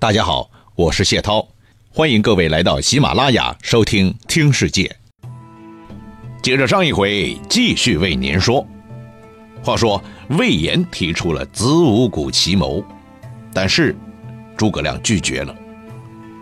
[0.00, 1.46] 大家好，我是谢涛，
[1.92, 4.96] 欢迎各位来到喜马拉雅收听《听世界》。
[6.40, 8.66] 接着上一回，继续为您说。
[9.62, 12.82] 话说魏延提出了子午谷奇谋，
[13.52, 13.94] 但是
[14.56, 15.54] 诸葛亮拒绝了。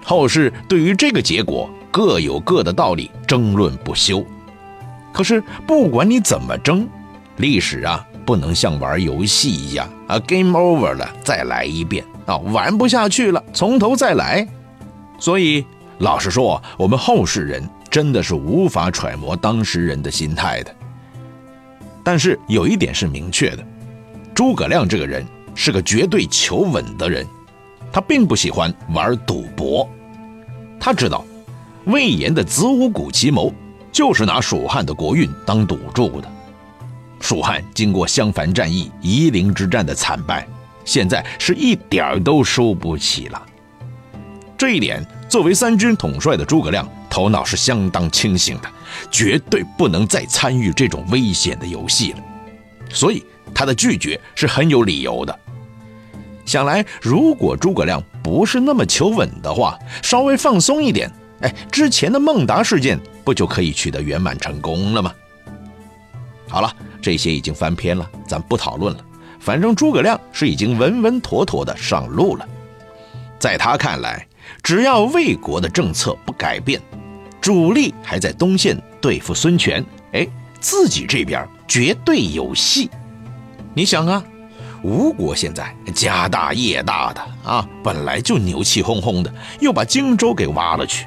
[0.05, 4.25] 后世对于这个结果各有各的道理，争论不休。
[5.13, 6.89] 可是不管你怎么争，
[7.39, 12.05] 历史啊不能像玩游戏一样啊，game over 了再来一遍。
[12.27, 14.47] 啊，玩不下去了，从头再来。
[15.19, 15.65] 所以，
[16.01, 20.75] 老实说，我们后世人真的是无法揣摩当时人的心态的。
[22.05, 23.65] 但是有一点是明确的，
[24.35, 27.27] 诸葛亮这个人是个绝对求稳的人，
[27.91, 29.89] 他并不喜欢玩赌博。
[30.79, 31.25] 他知道，
[31.87, 33.51] 魏延的子午谷奇谋
[33.91, 36.31] 就是拿蜀汉的国运当赌注的。
[37.21, 40.47] 蜀汉经过襄樊战役、夷陵之战的惨败。
[40.85, 43.47] 现在是一点儿都输不起了，
[44.57, 48.71] 这一点作为三军统帅的诸葛亮头脑是相当清醒的，
[49.11, 52.19] 绝对不能再参与这种危险的游戏了，
[52.89, 53.23] 所以
[53.55, 55.39] 他的拒绝是很有理由的。
[56.47, 65.13] 想来，如果诸葛亮不是那么求稳的话，稍微放松一点，哎，之前的孟达事件不就可以取得圆满成功了吗？
[66.49, 69.05] 好了，这些已经翻篇了，咱不讨论了。
[69.41, 72.47] 反正诸葛亮是已经稳稳妥妥的上路了，
[73.39, 74.27] 在他看来，
[74.63, 76.81] 只要魏国的政策不改变，
[77.41, 80.27] 主力还在东线对付孙权，哎，
[80.61, 82.91] 自己这边绝对有戏。
[83.75, 84.23] 你想啊，
[84.83, 91.07] 吴国现在家大业大的啊，本来就牛气哄哄的，又把荆州给挖了去，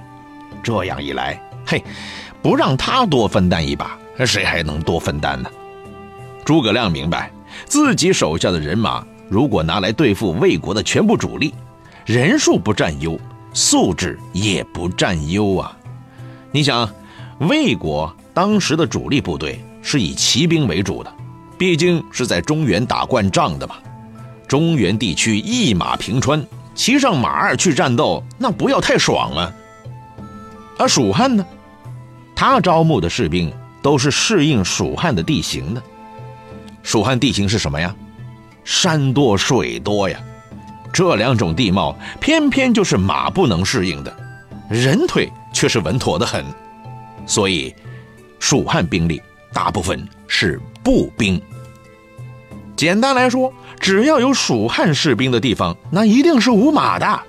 [0.64, 1.84] 这样一来，嘿，
[2.42, 5.50] 不让他多分担一把，谁还能多分担呢？
[6.52, 7.32] 诸葛亮明白。
[7.66, 11.54] 自己手下的人马，如果拿来对付魏国的全部主力，
[12.06, 13.18] 人数不占优，
[13.54, 15.72] 素质也不占优啊！
[16.52, 16.90] 你想，
[17.40, 21.14] 魏国当时的主力部队是以骑兵为主的，
[21.58, 23.76] 毕竟是在中原打惯仗的嘛。
[24.46, 26.46] 中原地区一马平川，
[26.76, 29.54] 骑上马儿去战斗，那不要太爽啊！
[30.78, 31.46] 而蜀汉呢，
[32.36, 33.50] 他招募的士兵
[33.82, 35.82] 都是适应蜀汉的地形的。
[36.84, 37.96] 蜀汉地形是什么呀？
[38.64, 40.20] 山多水多呀，
[40.94, 44.16] 这两种地貌偏偏就是马不能适应的，
[44.70, 46.46] 人腿却是稳妥的很。
[47.26, 47.74] 所以，
[48.40, 49.20] 蜀汉兵力
[49.52, 51.42] 大部分是步兵。
[52.76, 57.20] 简单来说，只要有蜀汉士兵的地方，那一定是无马的。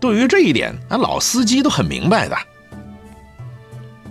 [0.00, 2.36] 对于这一点，那老司机都很明白的。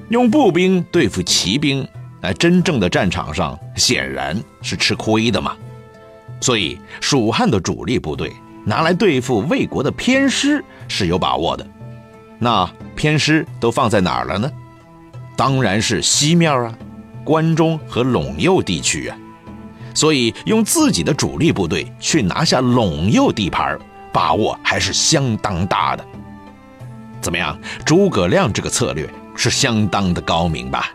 [0.08, 1.85] 用步兵对付骑兵。
[2.22, 5.57] 在真正的战场上，显然是吃亏的嘛。
[6.39, 8.31] 所以，蜀汉的主力部队
[8.63, 11.65] 拿来对付魏国的偏师是有把握的。
[12.37, 14.51] 那偏师都放在哪儿了呢？
[15.35, 16.77] 当然是西面啊，
[17.23, 19.17] 关中和陇右地区啊。
[19.95, 23.79] 所以，用自己的主力部队去拿下陇右地盘，
[24.13, 26.05] 把握还是相当大的。
[27.19, 27.59] 怎么样？
[27.83, 30.91] 诸葛亮这个策略是相当的高明吧？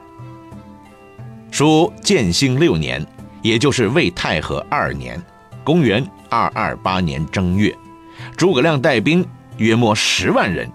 [1.57, 3.03] 属建兴六年，
[3.41, 5.19] 也就是魏太和二年，
[5.65, 7.75] 公元二二八年正月，
[8.37, 10.71] 诸葛亮带兵约莫十万人，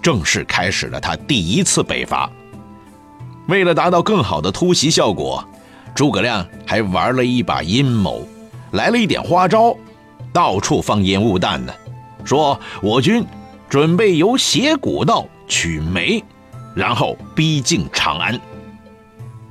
[0.00, 2.30] 正式开始了他第一次北伐。
[3.48, 5.46] 为了达到更好的突袭效果，
[5.94, 8.26] 诸葛亮还玩了一把阴谋，
[8.70, 9.76] 来了一点花招，
[10.32, 11.74] 到处放烟雾弹呢，
[12.24, 13.22] 说我军
[13.68, 16.24] 准备由斜谷道取煤，
[16.74, 18.40] 然后逼近长安。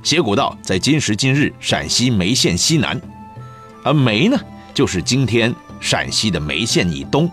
[0.04, 3.00] 斜谷道在今时今日陕西眉县西南，
[3.82, 4.38] 而眉呢，
[4.74, 7.28] 就是今天陕西的眉县以东。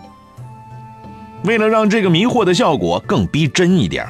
[1.44, 4.06] 为了让这个迷惑的效果更逼真一点，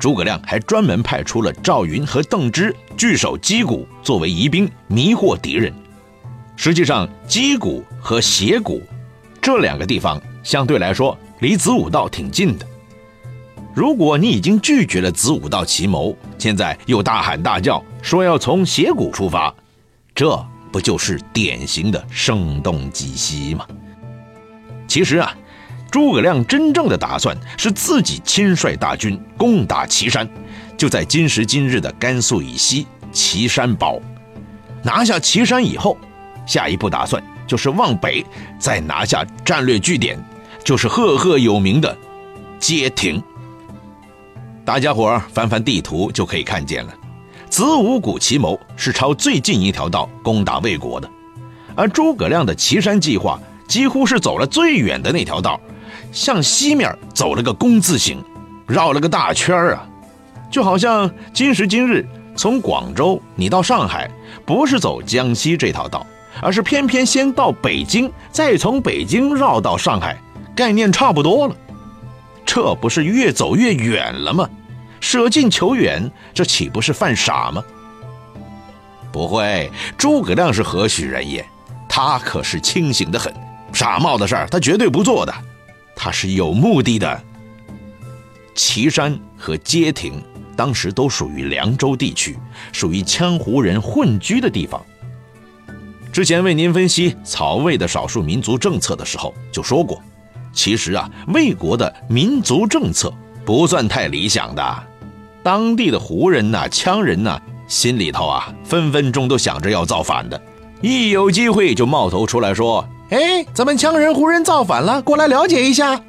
[0.00, 5.70] 诸葛亮还专门派出了赵云和邓芝据守击谷作为疑兵，迷惑敌人。
[6.56, 8.82] 实际上，击谷和斜谷
[9.42, 12.66] 这两个地方相对来说离子午道挺近的。
[13.74, 19.52] 如果你已经拒绝了子午道奇谋，现在又大喊大叫说要从斜谷出发，
[20.14, 20.38] 这
[20.70, 23.66] 不就是典型的声东击西吗？
[24.86, 25.34] 其实啊，
[25.90, 30.28] 诸葛亮真正的打算是自己亲率大军攻打岐山，
[30.76, 33.98] 就在今时今日的甘肃以西岐山堡。
[34.82, 35.96] 拿下岐山以后，
[36.46, 38.22] 下一步打算就是往北
[38.58, 40.22] 再拿下战略据点，
[40.62, 41.96] 就是赫赫有名的
[42.58, 43.22] 街亭。
[44.64, 46.94] 大家伙翻翻地图就可以看见了，
[47.50, 51.10] 子午谷奇谋是朝最近一条道攻打魏国的，
[51.74, 55.60] 而诸葛亮的岐山计划几乎是走了最远的那条道，
[56.12, 58.22] 向西面走了个工字形，
[58.68, 59.84] 绕了个大圈啊，
[60.48, 62.06] 就好像今时今日
[62.36, 64.08] 从广州你到上海，
[64.46, 66.06] 不是走江西这条道，
[66.40, 70.16] 而是偏偏先到北京，再从北京绕到上海，
[70.54, 71.56] 概念差不多了。
[72.54, 74.46] 这不是越走越远了吗？
[75.00, 77.64] 舍近求远，这岂不是犯傻吗？
[79.10, 81.42] 不会，诸葛亮是何许人也？
[81.88, 83.32] 他可是清醒的很，
[83.72, 85.34] 傻冒的事儿他绝对不做的。
[85.96, 87.24] 他是有目的的。
[88.54, 90.22] 岐山和街亭
[90.54, 92.38] 当时都属于凉州地区，
[92.70, 94.84] 属于羌胡人混居的地方。
[96.12, 100.02] 之前为您分析曹魏的少数民族政策的时候就说过，
[100.52, 103.12] 其实啊，魏国的民族政策
[103.44, 104.82] 不算太理想的。
[105.42, 110.40] 当地的胡人呐、羌人呐，心里头啊，分分钟都想着要造反的，
[110.80, 112.86] 一有机会就冒头出来说。
[113.10, 116.00] 哎，咱们羌人、胡人造反了，过来了解一下。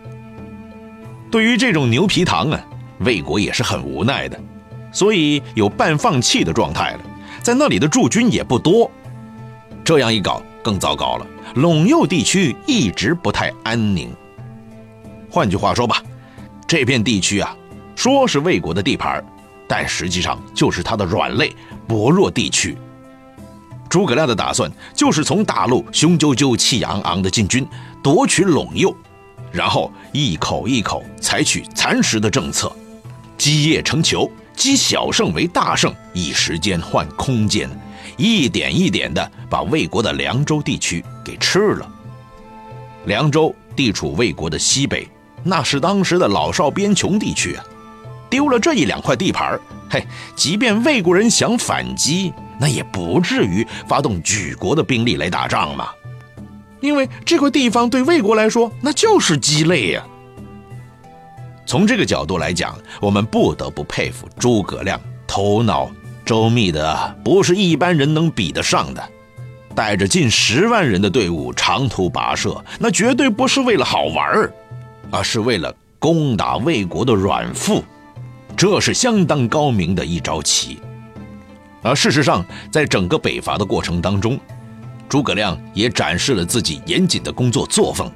[1.31, 2.59] 对于这种牛皮糖啊，
[2.99, 4.39] 魏国也是很无奈的，
[4.91, 6.99] 所以有半放弃的状态了。
[7.41, 8.89] 在那里的驻军也不多，
[9.83, 11.27] 这样一搞更糟糕了。
[11.55, 14.09] 陇右地区一直不太安宁。
[15.33, 15.99] 换句话说吧，
[16.67, 17.57] 这片地区啊，
[17.95, 19.25] 说是魏国的地盘，
[19.67, 21.51] 但实际上就是他的软肋、
[21.87, 22.77] 薄弱地区。
[23.89, 27.67] 诸葛亮的打算就是从大陆雄赳赳、气昂昂的进军，
[28.03, 28.95] 夺取陇右，
[29.51, 32.71] 然后一口一口采取蚕食的政策，
[33.35, 37.67] 积业成裘，积小胜为大胜，以时间换空间，
[38.17, 41.91] 一点一点的把魏国的凉州地区给吃了。
[43.05, 45.07] 凉州地处魏国的西北，
[45.43, 47.63] 那是当时的老少边穷地区啊，
[48.29, 49.59] 丢了这一两块地盘
[49.89, 50.05] 嘿，
[50.35, 52.33] 即便魏国人想反击。
[52.59, 55.89] 那也不至于发动举国的兵力来打仗嘛，
[56.79, 60.03] 因为这块地方对魏国来说那就是鸡肋呀。
[61.65, 65.89] 从这个角度来讲，我们不得不佩服诸葛亮头脑
[66.23, 69.03] 周密的不是一般人能比得上的，
[69.75, 74.53] 带着近十万人的队伍长途跋涉，那绝对不是为了好玩儿，
[75.13, 77.83] 而是为了攻打魏国的软腹，
[78.57, 80.79] 这是相当高明的一招棋。
[81.83, 84.39] 而事实上，在整个北伐的过程当中，
[85.07, 88.11] 诸葛亮也展示了自己严谨的工作作风。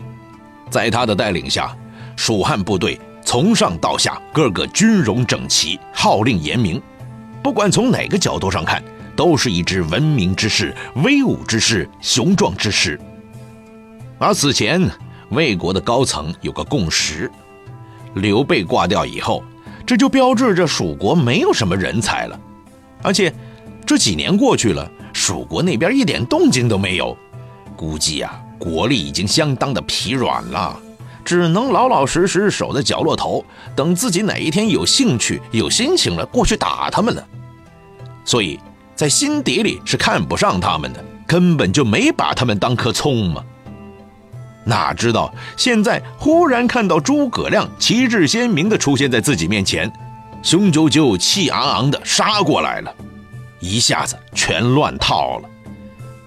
[0.71, 1.77] 在他的带领下，
[2.15, 6.81] 蜀汉部队从上到下个个军容整齐，号令严明。
[7.43, 8.83] 不管从哪个角度上看，
[9.15, 12.99] 都是一支文明之师、威武之师、雄壮之师。
[14.17, 14.81] 而此前，
[15.29, 17.31] 魏国的高层有个共识：
[18.15, 19.43] 刘备挂掉以后，
[19.85, 22.39] 这就标志着蜀国没有什么人才了，
[23.01, 23.33] 而且。
[23.85, 27.17] 这几年过去了，蜀国那边一点动静都没有，
[27.77, 30.77] 估计啊，国力已经相当的疲软了，
[31.23, 33.45] 只能老老实实守在角落头，
[33.77, 37.25] 等自己哪一天有兴趣、有心情了，过去打他们了。
[38.25, 38.59] 所以
[38.93, 43.41] 在心底里是看不上他们的，根本就没把他们当棵葱嘛。
[44.67, 49.91] 哪知道现在忽然看到诸葛亮旗帜鲜明的出现在自己面前，
[50.43, 52.93] 雄赳赳、气昂昂的杀过来了。
[53.59, 55.49] 一下子全乱套了，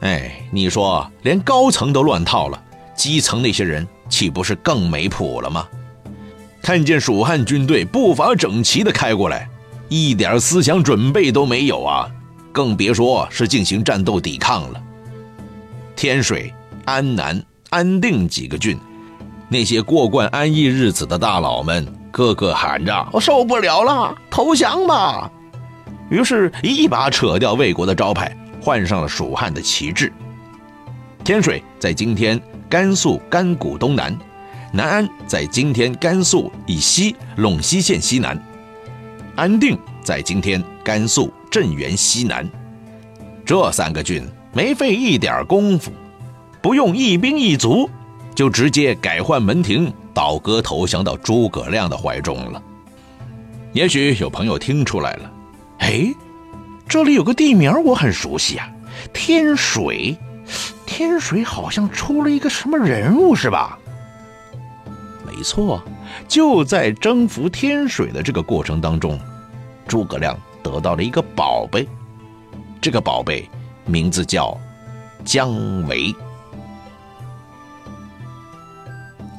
[0.00, 2.60] 哎，你说连高层都乱套了，
[2.96, 5.68] 基层那些人岂不是更没谱了吗？
[6.62, 9.48] 看见蜀汉军队步伐整齐的开过来，
[9.88, 12.10] 一点思想准备都没有啊，
[12.52, 14.82] 更别说是进行战斗抵抗了。
[15.94, 16.52] 天水、
[16.84, 18.76] 安南、安定几个郡，
[19.48, 25.30] 那些过惯安逸日子的大佬们，个个喊着：“我受不了了，投降吧！”
[26.10, 30.12] 于是，一把扯掉魏国的招牌，换上了蜀汉的旗帜。
[31.22, 34.18] 天水在今天甘肃甘谷东南，
[34.72, 38.36] 南安在今天甘肃以西陇西县西南，
[39.36, 42.48] 安定在今天甘肃镇原西南。
[43.44, 45.92] 这三个郡没费一点功夫，
[46.62, 47.88] 不用一兵一卒，
[48.34, 52.62] 就直接改换门庭，倒戈投降到诸葛亮的怀中了。
[53.72, 55.32] 也许有朋友听出来了。
[55.78, 56.12] 哎，
[56.88, 58.68] 这里有个地名我很熟悉啊，
[59.12, 60.16] 天水。
[60.84, 63.78] 天水好像出了一个什么人物是吧？
[65.24, 65.80] 没错，
[66.26, 69.18] 就在征服天水的这个过程当中，
[69.86, 71.86] 诸葛亮得到了一个宝贝，
[72.80, 73.48] 这个宝贝
[73.86, 74.58] 名字叫
[75.24, 76.12] 姜维。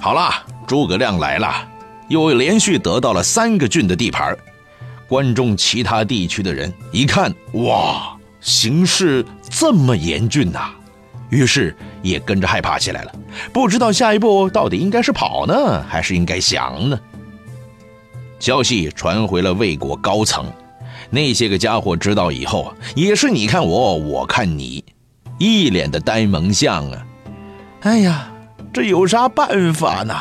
[0.02, 0.34] 好了，
[0.66, 1.70] 诸葛亮来了，
[2.08, 4.36] 又连续得到了三个郡的地盘
[5.08, 10.72] 关中其他地区的人一看，哇，形势这么严峻呐，
[11.30, 13.14] 于是也跟着害怕起来了，
[13.54, 17.00] 不知道下一步到底应该是跑呢，还是应该降呢？
[18.40, 20.52] 消息传回了魏国高层，
[21.12, 24.84] 那些个家伙知道以后，也是你看我，我看你，
[25.38, 27.06] 一脸的呆萌相啊！
[27.82, 28.31] 哎呀，
[28.74, 30.16] 这有啥办法呢？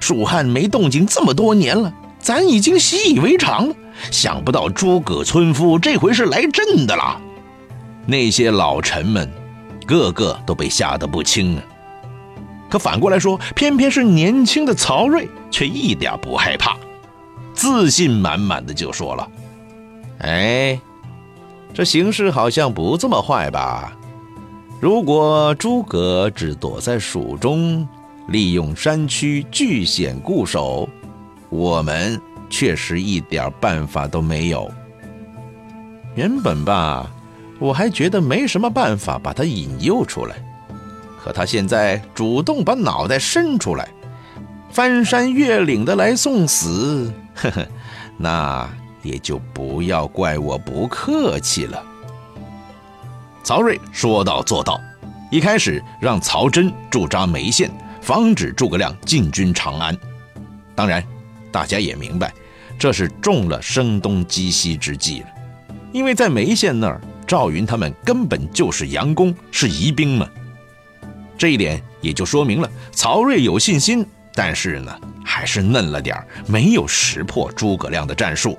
[0.00, 3.74] 蜀汉没动静这么多年了，咱已经习以为常了。
[4.10, 7.20] 想不到诸葛村夫这回是来真的了。
[8.06, 9.30] 那些老臣们，
[9.86, 11.62] 个个都被吓得不轻啊。
[12.70, 16.76] 可反过来说，偏偏是年轻的曹睿却一点不害怕，
[17.52, 19.28] 自信满满的就说了
[20.20, 20.80] ：“哎，
[21.74, 23.92] 这形势好像不这么坏吧？
[24.82, 27.86] 如果诸葛只躲在蜀中，
[28.26, 30.88] 利用山区据险固守，
[31.50, 32.20] 我们
[32.50, 34.68] 确实一点办法都没有。
[36.16, 37.08] 原本吧。”
[37.60, 40.34] 我还觉得没什么办法把他引诱出来，
[41.22, 43.88] 可他现在主动把脑袋伸出来，
[44.68, 47.64] 翻山越岭的来送死，呵呵，
[48.16, 48.68] 那
[49.04, 51.80] 也就不要怪我不客气了。
[53.42, 54.80] 曹睿说到做到，
[55.30, 57.70] 一开始让曹真驻扎眉县，
[58.00, 59.96] 防止诸葛亮进军长安。
[60.74, 61.04] 当然，
[61.50, 62.32] 大家也明白，
[62.78, 65.26] 这是中了声东击西之计了，
[65.92, 67.00] 因为在眉县那儿。
[67.24, 70.28] 赵云他们根本就是佯攻，是疑兵嘛。
[71.38, 74.94] 这一点也就说明了曹睿有信心，但是呢，
[75.24, 76.14] 还是嫩了点
[76.46, 78.58] 没有识破诸葛亮的战术。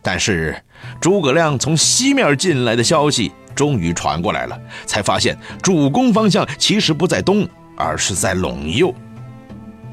[0.00, 0.58] 但是
[1.02, 8.94] 诸葛亮从西面进来的消息终于传过来了，才发现主攻方向其实不在东，而是在陇右。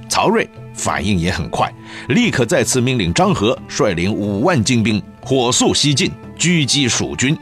[0.09, 1.71] 曹睿反应也很快，
[2.09, 7.37] 立刻再次命令张合率领五万精兵火速西进，狙击蜀军。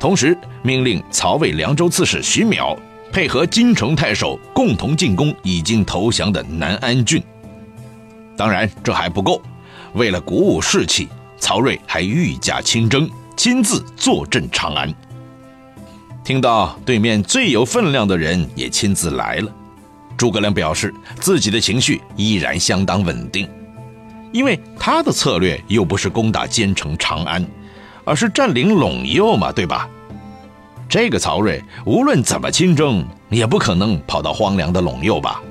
[0.00, 2.76] 同时命令曹魏凉州刺史徐邈
[3.12, 7.22] 配合金城太守共同进攻已经投降的南安郡。
[8.36, 9.40] 当然这还不够，
[9.94, 11.08] 为了鼓舞士气，
[11.38, 14.92] 曹睿还御驾亲征，亲自坐镇长安。
[16.24, 19.52] 听到对面最有分量的人也亲自来了，
[20.16, 23.46] 诸葛亮表示自己的情绪依然相当稳定，
[24.32, 27.46] 因为他的策略又不是攻打坚城长安，
[28.06, 29.86] 而是占领陇右嘛，对吧？
[30.88, 35.42] 这个曹睿无论怎么亲征，也不可能跑到荒凉的陇右吧？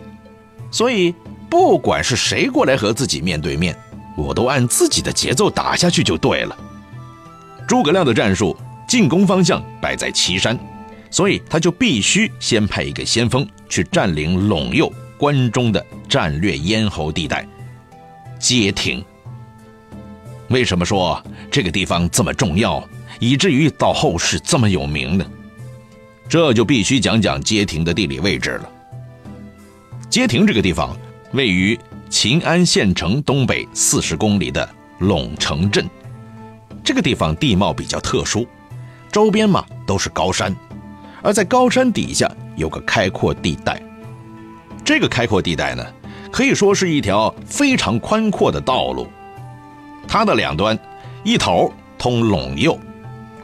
[0.71, 1.13] 所以，
[1.51, 3.77] 不管是谁过来和自己面对面，
[4.17, 6.57] 我都按自己的节奏打下去就对了。
[7.67, 8.57] 诸葛亮的战术
[8.93, 10.55] 进攻方向摆在岐山，
[11.09, 17.43] 所以他就必须先派一个先锋去占领陇右关中的战略咽喉地带——
[18.37, 19.03] 街亭。
[20.49, 21.19] 为什么说
[21.49, 22.87] 这个地方这么重要？
[23.19, 25.25] 以至于到后世这么有名呢？
[26.29, 28.69] 这就必须讲讲街亭的地理位置了。
[30.07, 30.95] 街亭这个地方
[31.31, 31.75] 位于
[32.11, 34.69] 秦安县城东北四十公里的
[34.99, 35.89] 陇城镇，
[36.83, 38.47] 这个地方地貌比较特殊，
[39.13, 40.55] 周边嘛都是高山，
[41.21, 43.79] 而在高山底下有个开阔地带。
[44.83, 45.85] 这个开阔地带呢，
[46.31, 49.07] 可以说是一条非常宽阔的道路，
[50.07, 50.77] 它的两端
[51.23, 52.77] 一头通陇右。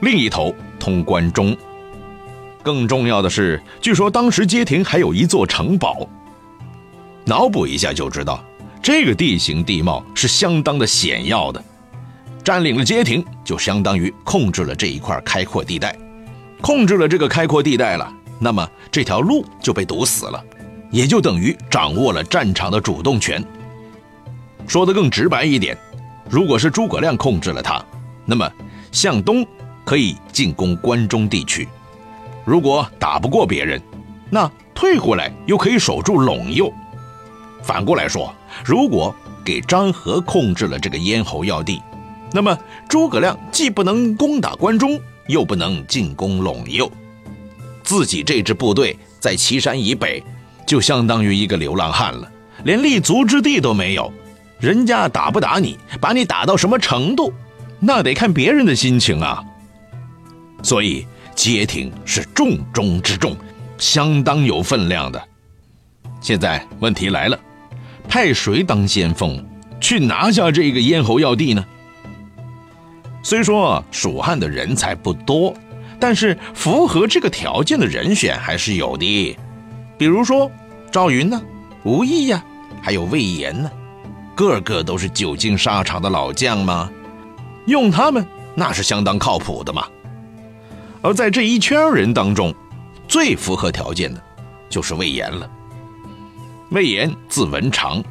[0.01, 1.55] 另一头通关中，
[2.63, 6.09] 更重要的是，据说当时街亭还有一座城堡。
[7.25, 8.43] 脑补一下就知道，
[8.81, 11.63] 这个地形地貌是相当的险要的。
[12.43, 15.95] 占领了街亭，就相当于控制了这一块开阔地带。
[16.61, 20.43] 控制了这个开阔地带了，那么这条路就被堵死了，
[20.91, 23.43] 也就等于掌握了战场的主动权。
[24.67, 25.77] 说的更直白一点，
[26.29, 27.83] 如果是诸葛亮控制了它，
[28.25, 28.51] 那么
[28.91, 29.45] 向东。
[29.85, 31.67] 可以进攻关中地区，
[32.45, 33.81] 如果打不过别人，
[34.29, 36.71] 那退回来又可以守住陇右。
[37.63, 38.31] 反过来说，
[38.63, 41.81] 如果给张合控制了这个咽喉要地，
[42.31, 42.57] 那么
[42.87, 46.91] 诸葛亮既不能攻打关中，又不能进攻陇右，
[47.83, 50.23] 自己这支部队在岐山以北，
[50.65, 52.31] 就相当于一个流浪汉了，
[52.63, 54.11] 连立足之地都没有。
[54.59, 57.33] 人家打不打你，把你打到什么程度，
[57.79, 59.43] 那得看别人的心情啊。
[60.61, 63.35] 所以，街亭是重中之重，
[63.77, 65.23] 相当有分量的。
[66.19, 67.39] 现在问题来了，
[68.09, 69.41] 派谁当先锋
[69.79, 71.65] 去拿下这个咽喉要地呢？
[73.21, 75.53] 虽说蜀汉的人才不多，
[75.99, 79.37] 但是符合这个条件的人选还是有的。
[79.97, 80.49] 比如说
[80.91, 81.41] 赵云呢，
[81.83, 82.43] 吴懿呀，
[82.81, 83.69] 还有魏延呢，
[84.35, 86.89] 个个都是久经沙场的老将嘛，
[87.65, 89.85] 用他们那是相当靠谱的嘛。
[91.01, 92.53] 而在这一圈人当中，
[93.07, 94.21] 最符合条件的
[94.69, 95.49] 就是魏延了。
[96.71, 98.03] 魏延字文长，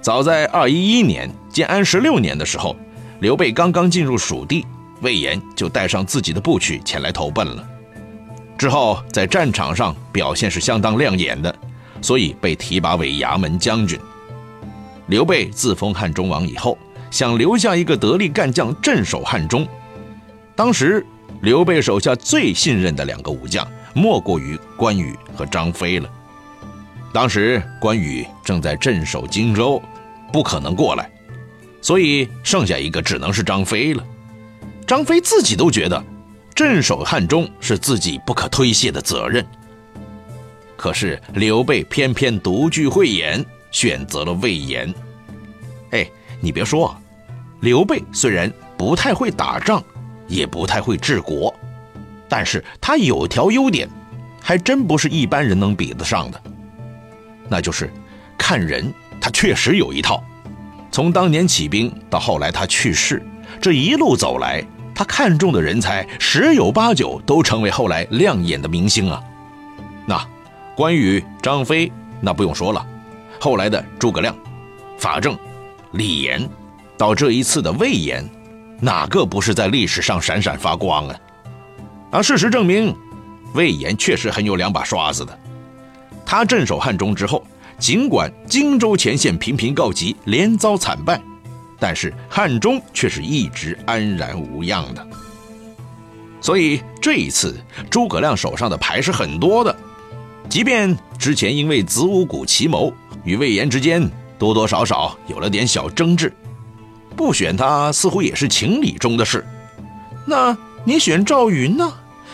[0.00, 2.76] 早在二一一年建安十六年的时候，
[3.24, 4.66] 刘备刚刚进入蜀地，
[5.00, 7.66] 魏延就带上自己的部曲前来投奔了。
[8.58, 11.56] 之后在战场上表现是相当亮眼的，
[12.02, 13.98] 所以被提拔为衙门将军。
[15.06, 16.76] 刘备自封汉中王以后，
[17.10, 19.66] 想留下一个得力干将镇守汉中。
[20.54, 21.02] 当时
[21.40, 26.06] 刘备手下最信任的两个武将，莫过于关羽和张飞了。
[27.10, 29.80] 当时关羽正在镇守荆州，
[30.30, 31.10] 不可能过来，
[31.84, 34.02] 所以剩下一个只能是张飞了。
[34.86, 36.02] 张飞自己都觉得。
[36.54, 39.44] 镇守汉中是自己不可推卸的责任，
[40.76, 44.94] 可是刘备偏偏独具慧眼，选择了魏延。
[45.90, 46.08] 哎，
[46.40, 46.96] 你别说，
[47.58, 48.48] 刘备虽然
[48.78, 49.82] 不太会打仗，
[50.28, 51.52] 也不太会治国，
[52.28, 53.88] 但是他有条优点，
[54.40, 56.40] 还真不是一般人能比得上的，
[57.48, 57.92] 那就是
[58.38, 60.22] 看人，他确实有一套。
[60.94, 63.20] 从当年起兵到后来他去世，
[63.60, 64.64] 这一路走来。
[64.94, 69.20] 他看中的人才十有八九都成为后来亮眼的明星啊！
[70.06, 70.24] 那
[70.76, 72.86] 关羽、张飞那不用说了，
[73.40, 74.32] 后来的诸葛亮、
[74.96, 75.36] 法正、
[75.94, 76.48] 李严，
[76.96, 78.24] 到这一次的魏延，
[78.80, 81.16] 哪个不是在历史上闪闪发光啊？
[82.12, 82.94] 而事实证明，
[83.54, 85.36] 魏延确实很有两把刷子的。
[86.24, 87.44] 他镇守汉中之后，
[87.78, 91.20] 尽管荆州前线频频告急，连遭惨败。
[91.78, 95.06] 但是汉中却是一直安然无恙的，
[96.40, 99.76] 所以这一次诸葛亮手上的牌是很多的，
[100.48, 102.90] 即便之前因为子午谷奇谋
[103.24, 106.32] 与魏延之间多多少少有了点小争执，
[107.16, 109.44] 不选他似乎也是情理中的事。
[110.24, 111.92] 那你选赵云呢？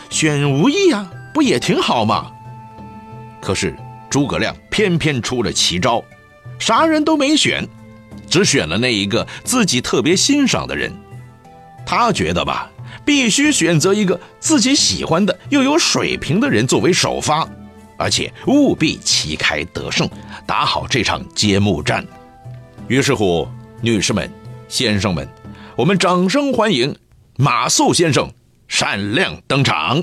[0.09, 2.31] 选吴懿啊，不也挺好吗？
[3.41, 3.75] 可是
[4.09, 6.03] 诸葛亮偏偏出了奇招，
[6.57, 7.67] 啥人都没选。
[8.27, 10.89] 只选了那一个自己特别欣赏的人，
[11.85, 12.71] 他觉得吧，
[13.03, 17.45] 必须选择一个自己喜欢的又有水平的人作为首发，
[17.97, 20.09] 而且务必旗开得胜，
[20.47, 22.07] 打好这场揭幕战。
[22.87, 23.45] 于是乎，
[23.81, 24.31] 女士们、
[24.69, 25.27] 先生们，
[25.75, 26.95] 我们掌声欢迎
[27.35, 28.31] 马谡先生
[28.69, 30.01] 闪亮登场。